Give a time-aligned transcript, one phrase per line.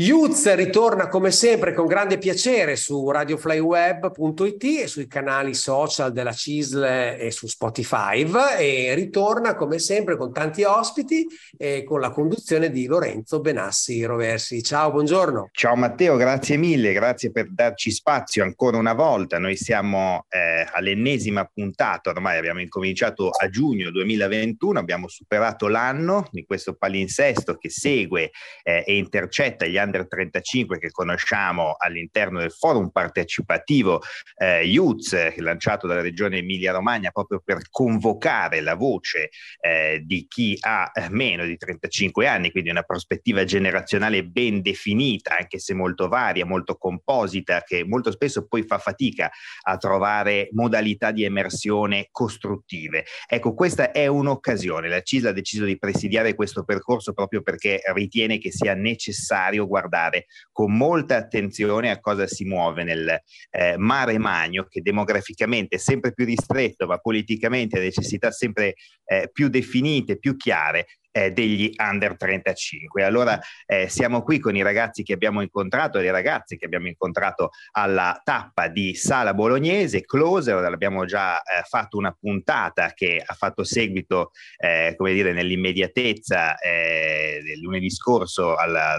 [0.00, 6.82] Youth ritorna come sempre con grande piacere su radioflyweb.it e sui canali social della CISL
[7.18, 8.26] e su Spotify
[8.58, 14.62] e ritorna come sempre con tanti ospiti e con la conduzione di Lorenzo Benassi Roversi.
[14.62, 15.50] Ciao, buongiorno.
[15.52, 19.38] Ciao Matteo, grazie mille, grazie per darci spazio ancora una volta.
[19.38, 26.46] Noi siamo eh, all'ennesima puntata, ormai abbiamo incominciato a giugno 2021, abbiamo superato l'anno di
[26.46, 28.30] questo palinsesto che segue
[28.62, 34.00] eh, e intercetta gli Under 35 che conosciamo all'interno del forum partecipativo
[34.36, 40.56] eh, Youth eh, lanciato dalla regione Emilia-Romagna proprio per convocare la voce eh, di chi
[40.60, 46.06] ha eh, meno di 35 anni, quindi una prospettiva generazionale ben definita, anche se molto
[46.06, 49.28] varia, molto composita, che molto spesso poi fa fatica
[49.62, 53.04] a trovare modalità di emersione costruttive.
[53.26, 54.88] Ecco, questa è un'occasione.
[54.88, 59.78] La CISL ha deciso di presidiare questo percorso proprio perché ritiene che sia necessario guardare
[59.80, 63.20] guardare con molta attenzione a cosa si muove nel
[63.50, 69.30] eh, mare magno che demograficamente è sempre più ristretto ma politicamente ha necessità sempre eh,
[69.32, 73.02] più definite, più chiare eh, degli under 35.
[73.02, 77.50] Allora eh, siamo qui con i ragazzi che abbiamo incontrato le ragazze che abbiamo incontrato
[77.72, 83.64] alla tappa di Sala Bolognese, Closer, abbiamo già eh, fatto una puntata che ha fatto
[83.64, 88.96] seguito, eh, come dire, nell'immediatezza eh, del lunedì scorso alla,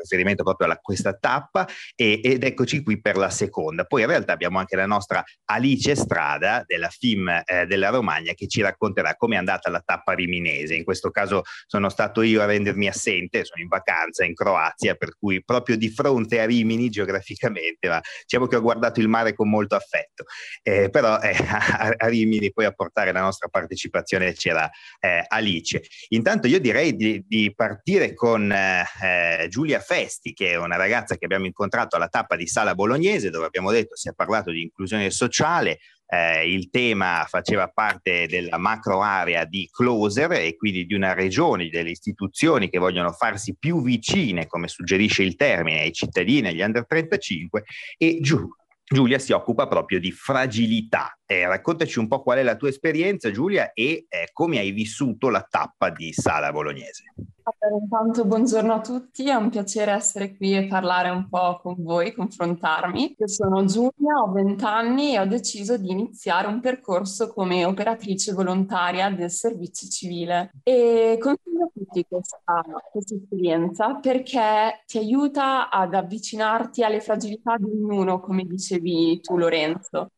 [0.00, 3.84] riferimento proprio a questa tappa e, ed eccoci qui per la seconda.
[3.84, 8.46] Poi in realtà abbiamo anche la nostra Alice Strada della FIM eh, della Romagna che
[8.46, 10.74] ci racconterà come è andata la tappa riminese.
[10.74, 15.16] In questo caso sono stato io a rendermi assente, sono in vacanza in Croazia, per
[15.16, 19.48] cui proprio di fronte a Rimini geograficamente, ma diciamo che ho guardato il mare con
[19.48, 20.24] molto affetto.
[20.62, 24.68] Eh, però eh, a, a, Rimini poi a portare la nostra partecipazione c'era
[25.00, 25.82] eh, Alice.
[26.08, 31.16] Intanto io direi di, di partire con eh, eh, Giulia Festi, che è una ragazza
[31.16, 34.62] che abbiamo incontrato alla tappa di Sala Bolognese, dove abbiamo detto si è parlato di
[34.62, 40.94] inclusione sociale, eh, il tema faceva parte della macro area di Closer e quindi di
[40.94, 46.48] una regione, delle istituzioni che vogliono farsi più vicine, come suggerisce il termine, ai cittadini,
[46.48, 47.64] agli under 35
[47.96, 48.20] e.
[48.88, 51.18] Giulia si occupa proprio di fragilità.
[51.28, 55.28] Eh, raccontaci un po' qual è la tua esperienza, Giulia, e eh, come hai vissuto
[55.28, 57.02] la tappa di Sala Bolognese.
[57.42, 61.74] Allora, intanto buongiorno a tutti, è un piacere essere qui e parlare un po' con
[61.78, 63.16] voi, confrontarmi.
[63.18, 68.32] Io sono Giulia, ho 20 anni e ho deciso di iniziare un percorso come operatrice
[68.32, 75.94] volontaria del servizio civile e consiglio a tutti questa, questa esperienza perché ti aiuta ad
[75.94, 80.10] avvicinarti alle fragilità di ognuno, come dicevi tu Lorenzo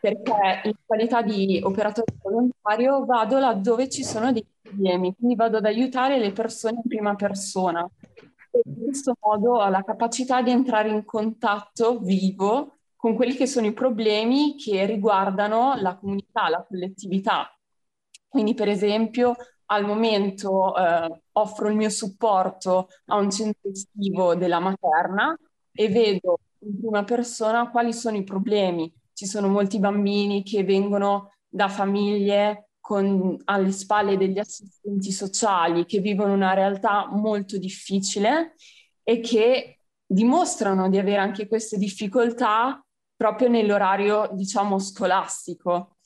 [0.00, 5.66] perché in qualità di operatore volontario vado laddove ci sono dei problemi, quindi vado ad
[5.66, 7.88] aiutare le persone in prima persona.
[8.50, 13.46] E in questo modo ho la capacità di entrare in contatto vivo con quelli che
[13.46, 17.48] sono i problemi che riguardano la comunità, la collettività.
[18.28, 19.34] Quindi, per esempio,
[19.66, 25.36] al momento eh, offro il mio supporto a un centro estivo della materna
[25.72, 31.32] e vedo in prima persona quali sono i problemi ci sono molti bambini che vengono
[31.48, 38.56] da famiglie con alle spalle degli assistenti sociali che vivono una realtà molto difficile
[39.02, 42.84] e che dimostrano di avere anche queste difficoltà
[43.16, 45.96] proprio nell'orario, diciamo, scolastico.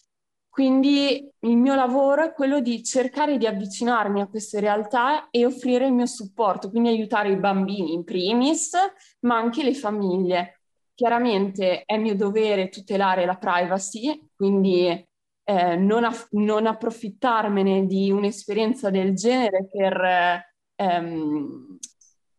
[0.48, 5.86] Quindi il mio lavoro è quello di cercare di avvicinarmi a queste realtà e offrire
[5.86, 8.72] il mio supporto, quindi aiutare i bambini in primis,
[9.20, 10.57] ma anche le famiglie
[10.98, 18.90] Chiaramente è mio dovere tutelare la privacy, quindi eh, non, aff- non, approfittarmene di un'esperienza
[18.90, 20.42] del genere per,
[20.74, 21.78] ehm,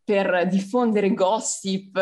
[0.04, 1.98] per diffondere gossip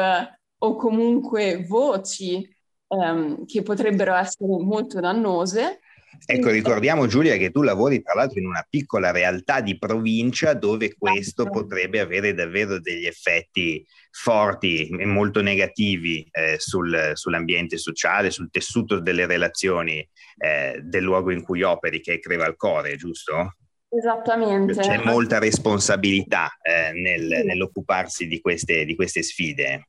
[0.58, 2.44] o comunque voci
[2.88, 5.78] ehm, che potrebbero essere molto dannose.
[6.26, 10.94] Ecco, ricordiamo Giulia che tu lavori tra l'altro in una piccola realtà di provincia dove
[10.96, 11.60] questo esatto.
[11.60, 19.00] potrebbe avere davvero degli effetti forti e molto negativi eh, sul, sull'ambiente sociale, sul tessuto
[19.00, 20.06] delle relazioni
[20.38, 23.54] eh, del luogo in cui operi, che è Crevalcore, giusto?
[23.88, 24.74] Esattamente.
[24.74, 29.84] C'è molta responsabilità eh, nel, nell'occuparsi di queste, di queste sfide.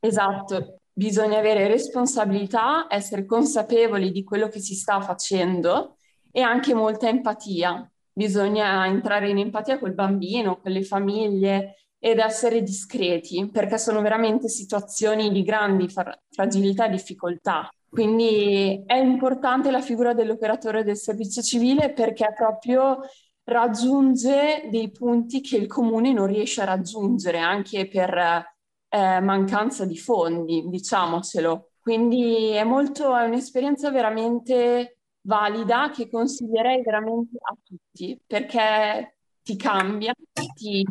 [0.00, 5.96] Esatto, bisogna avere responsabilità, essere consapevoli di quello che si sta facendo
[6.30, 7.90] e anche molta empatia.
[8.12, 14.48] Bisogna entrare in empatia col bambino, con le famiglie ed essere discreti, perché sono veramente
[14.48, 17.68] situazioni di grandi fra- fragilità e difficoltà.
[17.88, 23.00] Quindi è importante la figura dell'operatore del servizio civile perché proprio
[23.44, 28.53] raggiunge dei punti che il comune non riesce a raggiungere anche per
[28.94, 31.72] eh, mancanza di fondi, diciamocelo.
[31.80, 40.14] Quindi è molto, è un'esperienza veramente valida che consiglierei veramente a tutti perché ti cambia,
[40.54, 40.84] ti,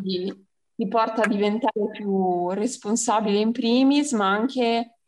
[0.74, 4.98] ti porta a diventare più responsabile in primis, ma anche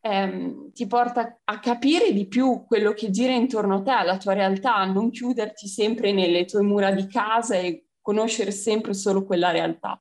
[0.00, 4.34] ehm, ti porta a capire di più quello che gira intorno a te, la tua
[4.34, 9.98] realtà, non chiuderti sempre nelle tue mura di casa e conoscere sempre solo quella realtà.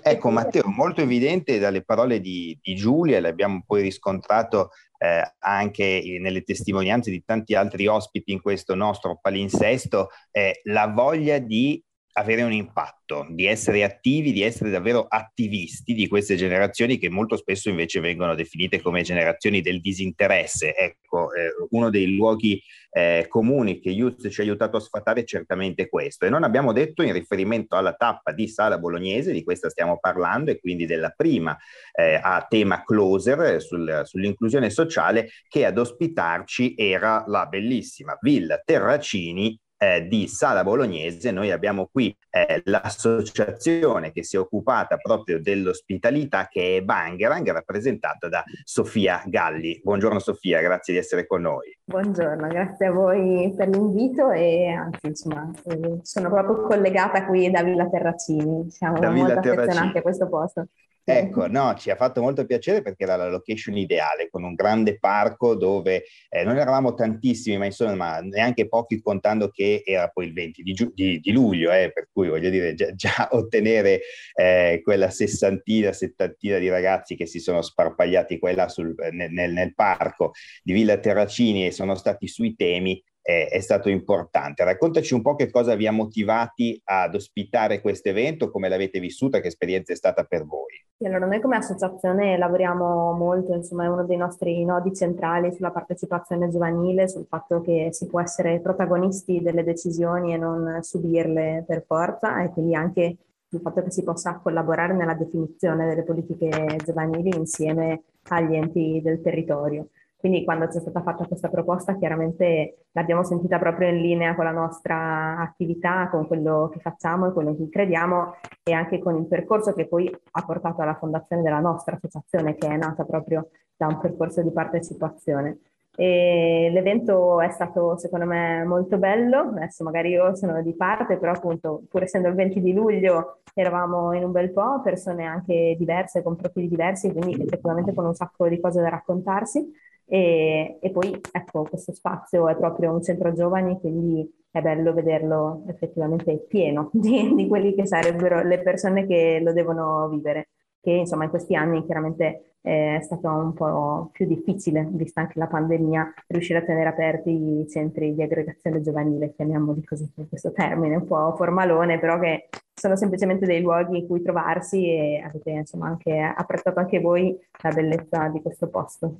[0.00, 6.42] Ecco Matteo, molto evidente dalle parole di, di Giulia, l'abbiamo poi riscontrato eh, anche nelle
[6.42, 11.82] testimonianze di tanti altri ospiti in questo nostro palinsesto, eh, la voglia di
[12.18, 17.36] avere un impatto, di essere attivi, di essere davvero attivisti di queste generazioni che molto
[17.36, 20.74] spesso invece vengono definite come generazioni del disinteresse.
[20.74, 22.60] Ecco, eh, uno dei luoghi
[22.90, 26.26] eh, comuni che Youth ci ha aiutato a sfatare è certamente questo.
[26.26, 30.50] E non abbiamo detto in riferimento alla tappa di Sala Bolognese, di questa stiamo parlando,
[30.50, 31.56] e quindi della prima
[31.92, 39.58] eh, a tema closer sul, sull'inclusione sociale, che ad ospitarci era la bellissima Villa Terracini
[39.78, 41.30] eh, di Sala Bolognese.
[41.30, 48.28] Noi abbiamo qui eh, l'associazione che si è occupata proprio dell'ospitalità che è Bangerang, rappresentata
[48.28, 49.80] da Sofia Galli.
[49.82, 51.76] Buongiorno Sofia, grazie di essere con noi.
[51.84, 57.62] Buongiorno, grazie a voi per l'invito e anzi insomma eh, sono proprio collegata qui da
[57.62, 59.56] Villa Terracini, siamo da molto Terracini.
[59.56, 60.66] affezionati a questo posto.
[61.10, 64.98] Ecco, no, ci ha fatto molto piacere perché era la location ideale, con un grande
[64.98, 70.34] parco dove eh, non eravamo tantissimi, ma insomma neanche pochi contando che era poi il
[70.34, 74.00] 20 di, giu- di, di luglio, eh, per cui voglio dire già, già ottenere
[74.34, 79.30] eh, quella sessantina, settantina di ragazzi che si sono sparpagliati qua e là sul, nel,
[79.32, 80.32] nel, nel parco
[80.62, 84.64] di Villa Terracini e sono stati sui temi, è, è, stato importante.
[84.64, 89.40] Raccontaci un po' che cosa vi ha motivati ad ospitare questo evento, come l'avete vissuta,
[89.40, 90.82] che esperienza è stata per voi.
[91.04, 96.48] Allora, noi come associazione lavoriamo molto, insomma è uno dei nostri nodi centrali sulla partecipazione
[96.48, 102.42] giovanile, sul fatto che si può essere protagonisti delle decisioni e non subirle per forza
[102.42, 103.16] e quindi anche
[103.46, 109.20] sul fatto che si possa collaborare nella definizione delle politiche giovanili insieme agli enti del
[109.20, 109.88] territorio.
[110.18, 114.50] Quindi quando c'è stata fatta questa proposta chiaramente l'abbiamo sentita proprio in linea con la
[114.50, 118.34] nostra attività, con quello che facciamo e quello in cui crediamo
[118.64, 122.66] e anche con il percorso che poi ha portato alla fondazione della nostra associazione che
[122.66, 125.60] è nata proprio da un percorso di partecipazione.
[125.94, 131.32] E l'evento è stato secondo me molto bello, adesso magari io sono di parte, però
[131.32, 136.22] appunto pur essendo il 20 di luglio eravamo in un bel po', persone anche diverse,
[136.22, 139.72] con profili diversi, quindi effettivamente con un sacco di cose da raccontarsi.
[140.10, 145.64] E, e, poi ecco, questo spazio è proprio un centro giovani, quindi è bello vederlo
[145.68, 150.48] effettivamente pieno di, di quelli che sarebbero le persone che lo devono vivere,
[150.80, 155.46] che insomma in questi anni chiaramente è stato un po' più difficile, vista anche la
[155.46, 160.96] pandemia, riuscire a tenere aperti i centri di aggregazione giovanile, chiamiamoli così con questo termine
[160.96, 165.88] un po' formalone, però che sono semplicemente dei luoghi in cui trovarsi e avete insomma
[165.88, 169.16] anche apprezzato anche voi la bellezza di questo posto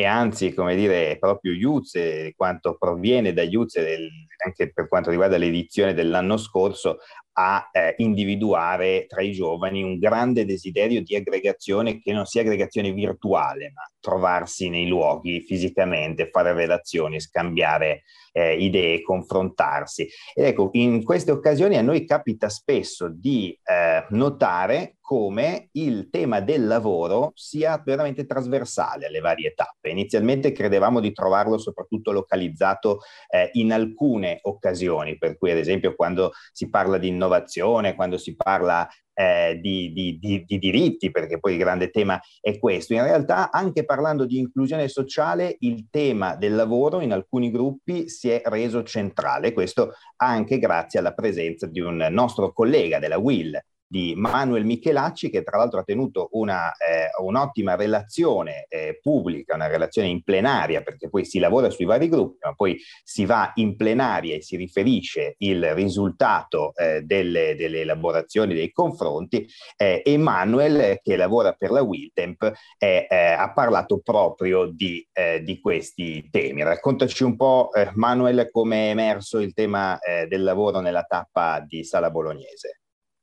[0.00, 3.98] e anzi, come dire, proprio Iuzze, quanto proviene da Iuzze,
[4.44, 7.00] anche per quanto riguarda l'edizione dell'anno scorso,
[7.32, 12.92] a eh, individuare tra i giovani un grande desiderio di aggregazione che non sia aggregazione
[12.92, 18.02] virtuale, ma trovarsi nei luoghi fisicamente, fare relazioni, scambiare
[18.32, 20.08] eh, idee, confrontarsi.
[20.34, 26.38] Ed ecco, in queste occasioni a noi capita spesso di eh, notare come il tema
[26.38, 29.90] del lavoro sia veramente trasversale alle varie tappe.
[29.90, 36.30] Inizialmente credevamo di trovarlo soprattutto localizzato eh, in alcune occasioni, per cui ad esempio quando
[36.52, 41.54] si parla di innovazione, quando si parla eh, di, di, di, di, diritti, perché poi
[41.54, 42.94] il grande tema è questo.
[42.94, 48.30] In realtà, anche parlando di inclusione sociale, il tema del lavoro in alcuni gruppi si
[48.30, 54.14] è reso centrale, questo anche grazie alla presenza di un nostro collega della WIL, di
[54.16, 60.06] Manuel Michelacci, che tra l'altro ha tenuto una, eh, un'ottima relazione eh, pubblica, una relazione
[60.06, 64.36] in plenaria, perché poi si lavora sui vari gruppi, ma poi si va in plenaria
[64.36, 69.44] e si riferisce il risultato eh, delle, delle, elaborazioni, dei confronti.
[69.76, 76.28] Eh, Emanuel, che lavora per la Wiltemp, eh, ha parlato proprio di, eh, di, questi
[76.30, 76.62] temi.
[76.62, 82.10] Raccontaci un po', Manuel, come è emerso il tema del lavoro nella tappa di Sala
[82.10, 82.80] Bolognese.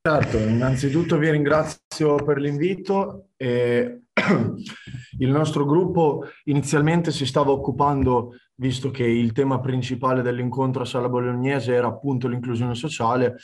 [0.07, 3.31] Certo, innanzitutto vi ringrazio per l'invito.
[3.35, 11.09] Il nostro gruppo inizialmente si stava occupando, visto che il tema principale dell'incontro a Sala
[11.09, 13.35] Bolognese era appunto l'inclusione sociale,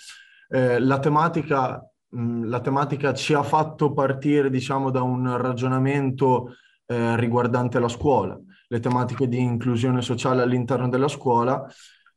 [0.48, 6.56] eh, la tematica mh, la tematica ci ha fatto partire, diciamo, da un ragionamento
[6.86, 8.40] eh, riguardante la scuola,
[8.70, 11.70] le tematiche di inclusione sociale all'interno della scuola,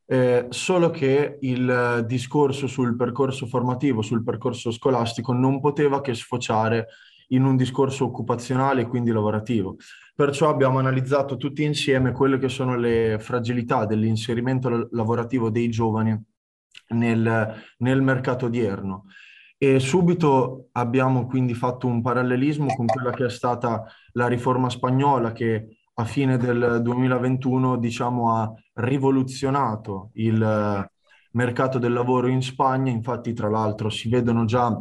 [0.07, 6.87] eh, solo che il discorso sul percorso formativo, sul percorso scolastico non poteva che sfociare
[7.29, 9.77] in un discorso occupazionale e quindi lavorativo.
[10.15, 16.19] Perciò abbiamo analizzato tutti insieme quelle che sono le fragilità dell'inserimento lavorativo dei giovani
[16.91, 19.07] nel, nel mercato odierno.
[19.59, 25.33] E subito abbiamo quindi fatto un parallelismo con quella che è stata la riforma spagnola
[25.33, 30.89] che a fine del 2021 diciamo, ha rivoluzionato il
[31.33, 32.91] mercato del lavoro in Spagna.
[32.91, 34.79] Infatti, tra l'altro, si vedono già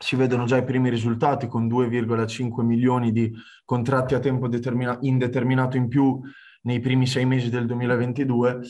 [0.00, 3.32] si vedono già i primi risultati con 2,5 milioni di
[3.64, 6.20] contratti a tempo determina- indeterminato in più
[6.62, 8.60] nei primi sei mesi del 2022.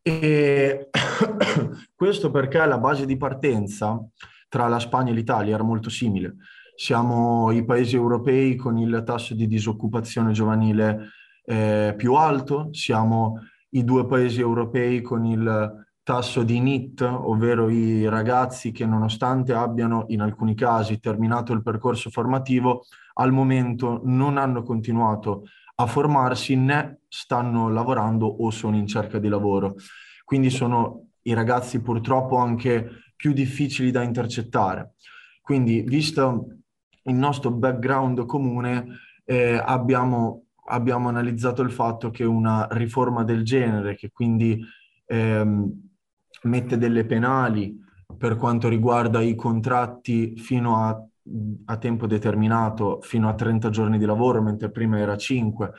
[0.00, 0.88] E
[1.94, 4.02] questo perché la base di partenza
[4.48, 6.36] tra la Spagna e l'Italia era molto simile.
[6.74, 11.10] Siamo i paesi europei con il tasso di disoccupazione giovanile
[11.44, 13.38] eh, più alto, siamo
[13.70, 20.04] i due paesi europei con il tasso di NIT, ovvero i ragazzi che nonostante abbiano
[20.08, 25.44] in alcuni casi terminato il percorso formativo, al momento non hanno continuato
[25.76, 29.76] a formarsi né stanno lavorando o sono in cerca di lavoro.
[30.24, 34.94] Quindi sono i ragazzi purtroppo anche più difficili da intercettare.
[35.40, 36.61] Quindi, visto
[37.04, 43.96] il nostro background comune, eh, abbiamo, abbiamo analizzato il fatto che una riforma del genere,
[43.96, 44.62] che quindi
[45.06, 45.90] ehm,
[46.42, 47.78] mette delle penali
[48.16, 51.04] per quanto riguarda i contratti fino a,
[51.66, 55.72] a, tempo determinato, fino a 30 giorni di lavoro, mentre prima era 5,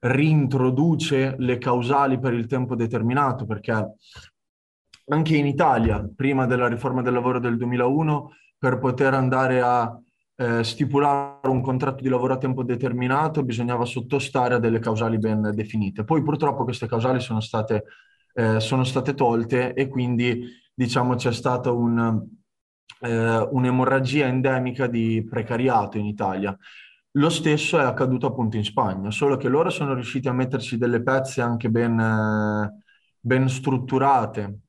[0.00, 3.94] rintroduce le causali per il tempo determinato, perché
[5.08, 10.00] anche in Italia, prima della riforma del lavoro del 2001, per poter andare a
[10.40, 15.50] eh, stipulare un contratto di lavoro a tempo determinato bisognava sottostare a delle causali ben
[15.54, 16.04] definite.
[16.04, 17.84] Poi purtroppo queste causali sono state
[18.34, 22.26] eh, sono state tolte e quindi diciamo c'è stata un,
[23.00, 26.56] eh, un'emorragia endemica di precariato in Italia.
[27.14, 31.02] Lo stesso è accaduto appunto in Spagna, solo che loro sono riusciti a metterci delle
[31.02, 32.82] pezze anche ben, eh,
[33.18, 34.60] ben strutturate.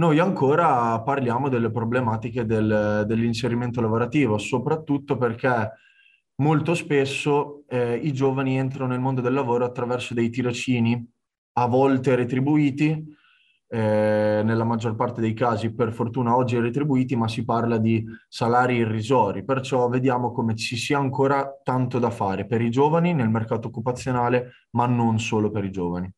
[0.00, 5.72] Noi ancora parliamo delle problematiche del, dell'inserimento lavorativo, soprattutto perché
[6.36, 11.06] molto spesso eh, i giovani entrano nel mondo del lavoro attraverso dei tirocini
[11.52, 13.14] a volte retribuiti,
[13.68, 18.76] eh, nella maggior parte dei casi per fortuna oggi retribuiti, ma si parla di salari
[18.76, 23.68] irrisori, perciò vediamo come ci sia ancora tanto da fare per i giovani nel mercato
[23.68, 26.10] occupazionale, ma non solo per i giovani.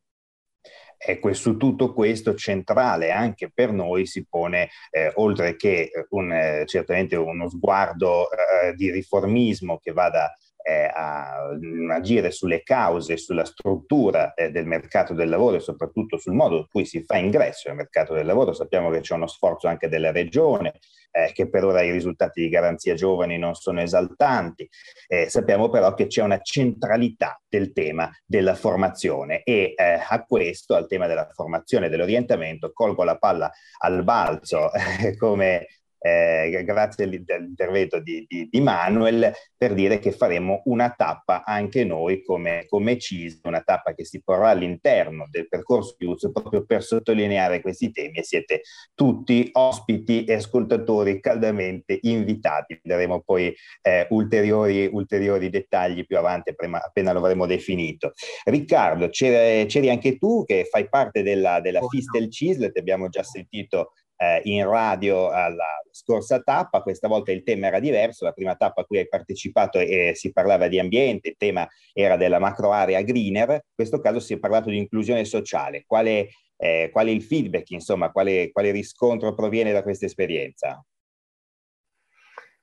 [1.04, 6.64] Ecco, su tutto questo centrale anche per noi si pone, eh, oltre che un, eh,
[6.66, 10.32] certamente uno sguardo eh, di riformismo che vada
[10.62, 11.49] eh, a
[11.90, 16.66] agire sulle cause, sulla struttura eh, del mercato del lavoro e soprattutto sul modo in
[16.71, 18.52] cui si fa ingresso al mercato del lavoro.
[18.52, 20.75] Sappiamo che c'è uno sforzo anche della regione,
[21.11, 24.69] eh, che per ora i risultati di garanzia giovani non sono esaltanti.
[25.07, 30.75] Eh, sappiamo però che c'è una centralità del tema della formazione e eh, a questo,
[30.75, 34.71] al tema della formazione e dell'orientamento, colgo la palla al balzo
[35.19, 35.66] come
[36.02, 42.23] eh, grazie all'intervento di, di, di, Manuel, per dire che faremo una tappa anche noi
[42.25, 46.82] come, come CIS, una tappa che si porrà all'interno del percorso di uso proprio per
[46.82, 48.62] sottolineare questi temi e siete
[48.94, 52.80] tutti ospiti e ascoltatori caldamente invitati.
[52.82, 58.12] Daremo poi eh, ulteriori, ulteriori, dettagli più avanti prima, appena lo avremo definito.
[58.44, 63.23] Riccardo, c'eri, anche tu che fai parte della, della oh, Fistel CISL, ti abbiamo già
[63.23, 63.92] sentito
[64.23, 68.83] eh, in radio alla scorsa tappa, questa volta il tema era diverso, la prima tappa
[68.83, 73.02] a cui hai partecipato eh, si parlava di ambiente, il tema era della macro area
[73.02, 77.23] greener, in questo caso si è parlato di inclusione sociale, quale, eh, qual è il
[77.23, 80.85] feedback, insomma, quale, quale riscontro proviene da questa esperienza?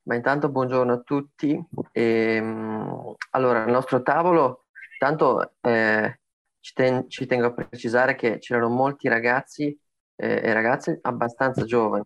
[0.03, 1.61] Ma intanto buongiorno a tutti.
[1.91, 4.65] E, ehm, allora, il nostro tavolo,
[4.97, 6.19] tanto eh,
[6.61, 9.77] ci, ten- ci, tengo a precisare che c'erano molti ragazzi
[10.19, 12.03] eh, e ragazze abbastanza giovani,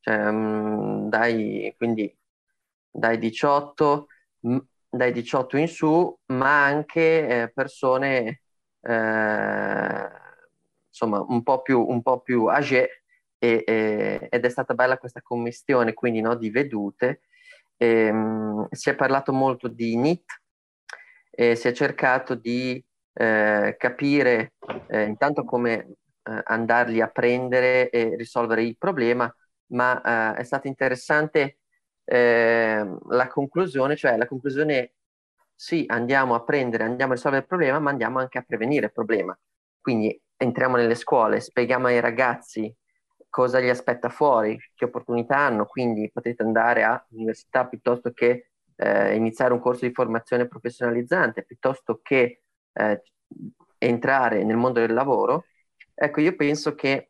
[0.00, 2.14] cioè, mh, mm, dai, quindi
[2.90, 4.06] dai 18,
[4.40, 4.58] mh,
[4.90, 8.40] dai 18 in su, ma anche eh, persone
[8.80, 10.08] eh,
[10.88, 13.02] insomma un po' più, un po più âgé
[13.38, 17.22] e, e, ed è stata bella questa commistione quindi no, di vedute.
[17.76, 20.40] E, mh, si è parlato molto di NIT
[21.30, 22.82] e si è cercato di
[23.14, 24.54] eh, capire
[24.88, 29.32] eh, intanto come eh, andarli a prendere e risolvere il problema,
[29.66, 31.58] ma eh, è stato interessante
[32.04, 34.94] eh, la conclusione, cioè la conclusione
[35.54, 38.92] sì, andiamo a prendere, andiamo a risolvere il problema, ma andiamo anche a prevenire il
[38.92, 39.38] problema.
[39.80, 42.74] Quindi entriamo nelle scuole, spieghiamo ai ragazzi
[43.28, 49.52] cosa gli aspetta fuori, che opportunità hanno, quindi potete andare all'università piuttosto che eh, iniziare
[49.52, 53.02] un corso di formazione professionalizzante, piuttosto che eh,
[53.78, 55.46] entrare nel mondo del lavoro.
[55.94, 57.08] Ecco, io penso che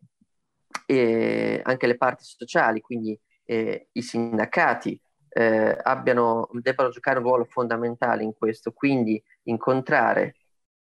[0.86, 5.00] eh, anche le parti sociali, quindi eh, i sindacati,
[5.30, 10.36] eh, abbiano, debbano giocare un ruolo fondamentale in questo, quindi incontrare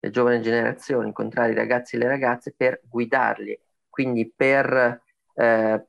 [0.00, 3.58] le giovani generazioni, incontrare i ragazzi e le ragazze per guidarli,
[3.88, 5.02] quindi per
[5.34, 5.86] eh,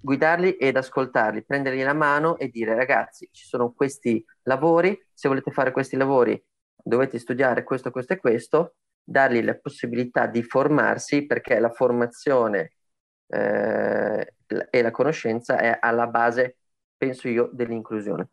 [0.00, 5.50] guidarli ed ascoltarli, prendergli la mano e dire ragazzi ci sono questi lavori, se volete
[5.50, 6.40] fare questi lavori
[6.84, 12.72] dovete studiare questo, questo e questo, dargli la possibilità di formarsi perché la formazione
[13.26, 14.34] eh,
[14.70, 16.56] e la conoscenza è alla base,
[16.96, 18.28] penso io, dell'inclusione.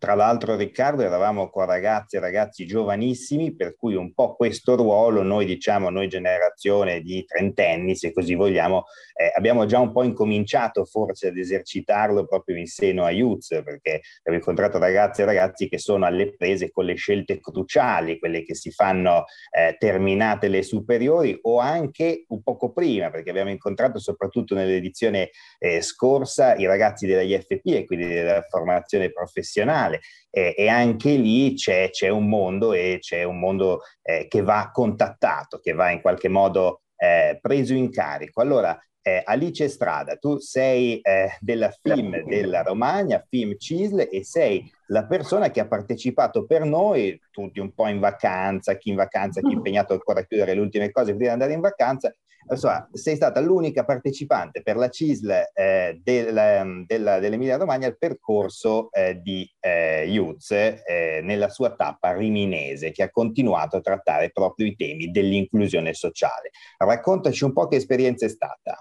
[0.00, 5.22] Tra l'altro, Riccardo, eravamo con ragazzi e ragazzi giovanissimi, per cui un po' questo ruolo,
[5.22, 10.86] noi diciamo, noi generazione di trentenni, se così vogliamo, eh, abbiamo già un po' incominciato
[10.86, 15.76] forse ad esercitarlo proprio in seno a Youth, perché abbiamo incontrato ragazzi e ragazzi che
[15.76, 21.38] sono alle prese con le scelte cruciali, quelle che si fanno eh, terminate le superiori
[21.42, 25.28] o anche un poco prima, perché abbiamo incontrato soprattutto nell'edizione
[25.58, 29.88] eh, scorsa i ragazzi della IFP e quindi della formazione professionale
[30.30, 34.70] eh, e anche lì c'è, c'è, un mondo e c'è un mondo eh, che va
[34.72, 38.40] contattato, che va in qualche modo eh, preso in carico.
[38.40, 44.70] Allora, eh, Alice Strada, tu sei eh, della FIM della Romagna, FIM CISL, e sei
[44.88, 49.40] la persona che ha partecipato per noi, tutti un po' in vacanza, chi in vacanza,
[49.40, 52.14] chi impegnato ancora a chiudere le ultime cose prima di andare in vacanza.
[52.48, 58.90] Insomma, sei stata l'unica partecipante per la CISL eh, del, della, dell'Emilia Romagna al percorso
[58.92, 64.66] eh, di eh, Youth eh, nella sua tappa riminese, che ha continuato a trattare proprio
[64.66, 66.50] i temi dell'inclusione sociale.
[66.78, 68.78] Raccontaci un po' che esperienza è stata.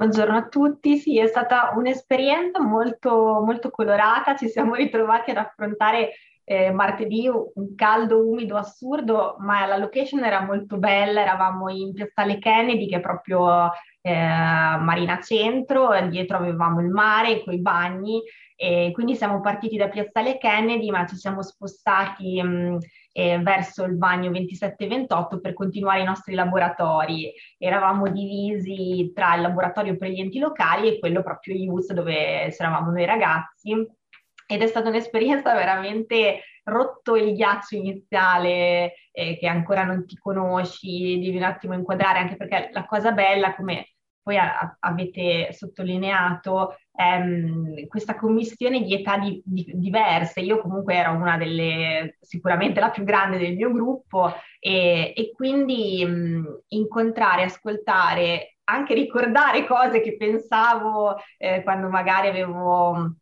[0.00, 6.12] Buongiorno a tutti, sì, è stata un'esperienza molto, molto colorata, ci siamo ritrovati ad affrontare
[6.50, 12.40] eh, martedì un caldo umido assurdo, ma la location era molto bella, eravamo in Piazzale
[12.40, 18.20] Kennedy che è proprio eh, Marina Centro, dietro avevamo il mare con i bagni
[18.56, 22.78] e quindi siamo partiti da Piazzale Kennedy ma ci siamo spostati mh,
[23.12, 27.32] eh, verso il bagno 27-28 per continuare i nostri laboratori.
[27.58, 32.90] Eravamo divisi tra il laboratorio per gli enti locali e quello proprio IUS dove c'eravamo
[32.90, 33.98] noi ragazzi
[34.50, 41.20] ed è stata un'esperienza veramente rotto il ghiaccio iniziale eh, che ancora non ti conosci,
[41.20, 47.86] devi un attimo inquadrare, anche perché la cosa bella, come poi a, avete sottolineato ehm,
[47.86, 50.40] questa commissione di età di, di, diverse.
[50.40, 56.04] Io comunque ero una delle, sicuramente la più grande del mio gruppo e, e quindi
[56.04, 63.14] mh, incontrare, ascoltare, anche ricordare cose che pensavo eh, quando magari avevo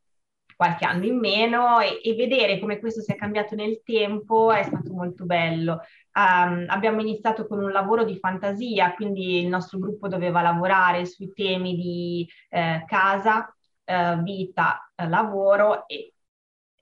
[0.59, 4.65] qualche anno in meno e, e, vedere come questo si è cambiato nel tempo è
[4.65, 5.83] stato molto bello.
[6.13, 11.33] Um, abbiamo iniziato con un lavoro di fantasia, quindi il nostro gruppo doveva lavorare sui
[11.33, 16.13] temi di eh, casa, eh, vita, eh, lavoro e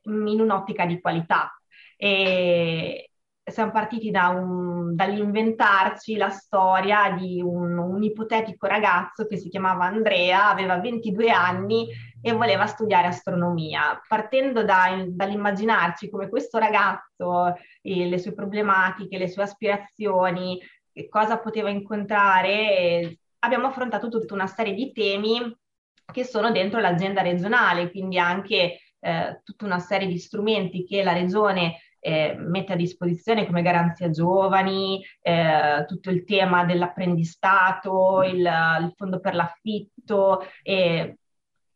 [0.04, 1.54] in un'ottica di qualità.
[1.98, 3.10] E,
[3.48, 9.85] siamo partiti da un, dall'inventarci la storia di un, un, ipotetico ragazzo che si chiamava
[9.85, 11.87] Andrea, aveva 22 anni
[12.20, 19.28] e voleva studiare astronomia, partendo da, dall'immaginarci come questo ragazzo, eh, le sue problematiche, le
[19.28, 20.61] sue aspirazioni,
[21.09, 23.18] cosa poteva incontrare.
[23.40, 25.56] Abbiamo affrontato tutta una serie di temi
[26.12, 31.12] che sono dentro l'agenda regionale, quindi anche eh, tutta una serie di strumenti che la
[31.12, 31.76] regione
[32.07, 39.19] eh, mette a disposizione come garanzia giovani, eh, tutto il tema dell'apprendistato, il, il fondo
[39.19, 41.19] per l'affitto, eh,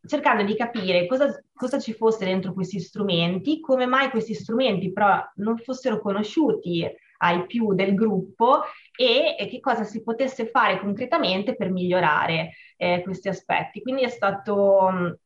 [0.05, 5.21] cercando di capire cosa, cosa, ci fosse dentro questi strumenti, come mai questi strumenti però
[5.35, 8.61] non fossero conosciuti ai più del gruppo
[8.97, 13.81] e, e che cosa si potesse fare concretamente per migliorare eh, questi aspetti.
[13.81, 15.17] Quindi è stato mh,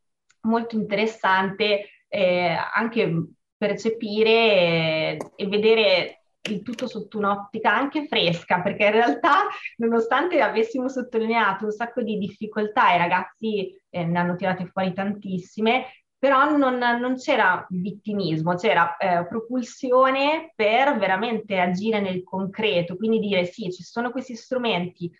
[0.41, 8.85] molto interessante eh, anche percepire e, e vedere il tutto sotto un'ottica anche fresca, perché
[8.85, 14.65] in realtà, nonostante avessimo sottolineato un sacco di difficoltà, i ragazzi eh, ne hanno tirate
[14.67, 15.85] fuori tantissime,
[16.17, 23.45] però non, non c'era vittimismo, c'era eh, propulsione per veramente agire nel concreto, quindi dire
[23.45, 25.11] sì, ci sono questi strumenti,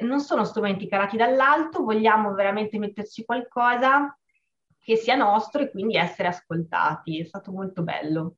[0.00, 4.16] non sono strumenti calati dall'alto, vogliamo veramente metterci qualcosa
[4.86, 7.18] che sia nostro e quindi essere ascoltati.
[7.18, 8.36] È stato molto bello.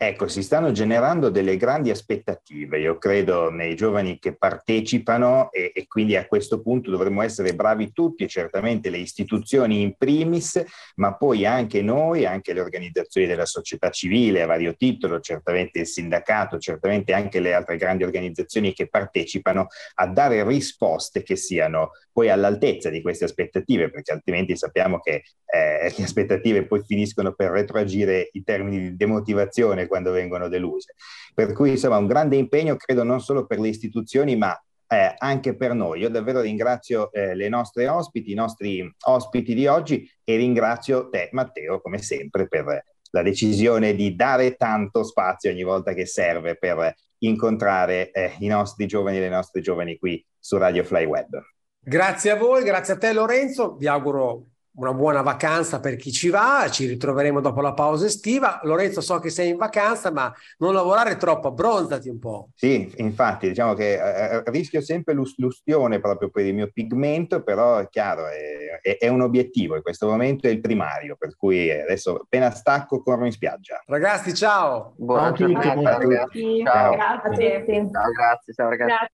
[0.00, 5.88] Ecco, si stanno generando delle grandi aspettative, io credo, nei giovani che partecipano e, e,
[5.88, 10.62] quindi a questo punto dovremmo essere bravi tutti, certamente le istituzioni in primis,
[10.96, 15.88] ma poi anche noi, anche le organizzazioni della società civile a vario titolo, certamente il
[15.88, 22.30] sindacato, certamente anche le altre grandi organizzazioni che partecipano a dare risposte che siano poi
[22.30, 28.28] all'altezza di queste aspettative, perché altrimenti sappiamo che eh, le aspettative poi finiscono per retroagire
[28.32, 29.46] in termini di demotivazione
[29.86, 30.94] quando vengono deluse.
[31.34, 34.58] Per cui insomma un grande impegno credo non solo per le istituzioni ma
[34.88, 36.00] eh, anche per noi.
[36.00, 41.28] Io davvero ringrazio eh, le nostre ospiti, i nostri ospiti di oggi e ringrazio te
[41.32, 46.94] Matteo come sempre per la decisione di dare tanto spazio ogni volta che serve per
[47.18, 51.42] incontrare eh, i nostri giovani e le nostre giovani qui su Radio Fly Web.
[51.80, 54.46] Grazie a voi, grazie a te Lorenzo, vi auguro
[54.78, 58.60] una buona vacanza per chi ci va, ci ritroveremo dopo la pausa estiva.
[58.62, 62.50] Lorenzo, so che sei in vacanza, ma non lavorare troppo, abbronzati un po'.
[62.54, 67.78] Sì, infatti, diciamo che eh, eh rischio sempre l'ustione proprio per il mio pigmento, però
[67.78, 71.70] è chiaro, è, è, è, un obiettivo, in questo momento è il primario, per cui
[71.70, 73.82] adesso appena stacco corro in spiaggia.
[73.86, 74.94] Ragazzi, ciao!
[74.96, 76.62] Buona giornata, ragazzi.
[76.64, 76.94] Ciao.
[76.94, 77.64] Grazie.
[77.66, 78.88] Ciao, grazie, ciao ragazzi.
[78.88, 79.06] Grazie.